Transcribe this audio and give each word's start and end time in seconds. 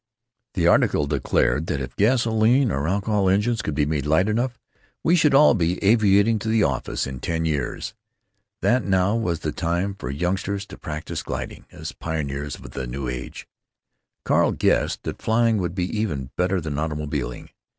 The 0.55 0.65
article 0.67 1.05
declared 1.05 1.67
that 1.67 1.79
if 1.79 1.95
gasoline 1.95 2.71
or 2.71 2.87
alcohol 2.87 3.29
engines 3.29 3.61
could 3.61 3.75
be 3.75 3.85
made 3.85 4.07
light 4.07 4.27
enough 4.27 4.57
we 5.03 5.15
should 5.15 5.35
all 5.35 5.53
be 5.53 5.77
aviating 5.83 6.39
to 6.39 6.47
the 6.47 6.63
office 6.63 7.05
in 7.05 7.19
ten 7.19 7.45
years; 7.45 7.93
that 8.63 8.83
now 8.83 9.15
was 9.15 9.41
the 9.41 9.51
time 9.51 9.93
for 9.93 10.09
youngsters 10.09 10.65
to 10.65 10.77
practise 10.79 11.21
gliding, 11.21 11.67
as 11.71 11.91
pioneers 11.91 12.55
of 12.55 12.71
the 12.71 12.87
new 12.87 13.07
age. 13.07 13.47
Carl 14.25 14.53
"guessed" 14.53 15.03
that 15.03 15.21
flying 15.21 15.57
would 15.59 15.75
be 15.75 15.85
even 15.95 16.31
better 16.35 16.59
than 16.59 16.79
automobiling. 16.79 17.51